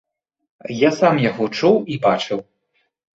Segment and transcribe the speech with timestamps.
[0.75, 2.39] Я сам яго чуў і бачыў.